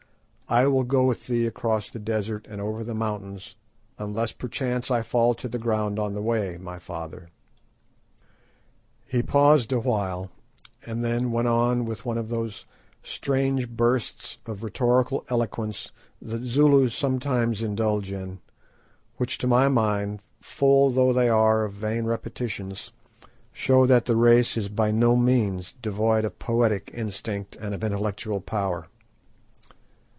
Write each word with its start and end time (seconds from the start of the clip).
I 0.53 0.67
will 0.67 0.83
go 0.83 1.05
with 1.05 1.27
thee 1.27 1.47
across 1.47 1.89
the 1.89 1.97
desert 1.97 2.45
and 2.45 2.59
over 2.59 2.83
the 2.83 2.93
mountains, 2.93 3.55
unless 3.97 4.33
perchance 4.33 4.91
I 4.91 5.01
fall 5.01 5.33
to 5.35 5.47
the 5.47 5.57
ground 5.57 5.97
on 5.97 6.13
the 6.13 6.21
way, 6.21 6.57
my 6.57 6.77
father." 6.77 7.29
He 9.07 9.23
paused 9.23 9.71
awhile, 9.71 10.29
and 10.85 11.05
then 11.05 11.31
went 11.31 11.47
on 11.47 11.85
with 11.85 12.05
one 12.05 12.17
of 12.17 12.27
those 12.27 12.65
strange 13.01 13.69
bursts 13.69 14.39
of 14.45 14.61
rhetorical 14.61 15.25
eloquence 15.29 15.93
that 16.21 16.43
Zulus 16.43 16.93
sometimes 16.93 17.63
indulge 17.63 18.11
in, 18.11 18.41
which 19.15 19.37
to 19.37 19.47
my 19.47 19.69
mind, 19.69 20.21
full 20.41 20.89
though 20.89 21.13
they 21.13 21.29
are 21.29 21.63
of 21.63 21.75
vain 21.75 22.03
repetitions, 22.03 22.91
show 23.53 23.85
that 23.85 24.03
the 24.03 24.17
race 24.17 24.57
is 24.57 24.67
by 24.67 24.91
no 24.91 25.15
means 25.15 25.71
devoid 25.81 26.25
of 26.25 26.39
poetic 26.39 26.91
instinct 26.93 27.55
and 27.55 27.73
of 27.73 27.85
intellectual 27.85 28.41
power. 28.41 28.89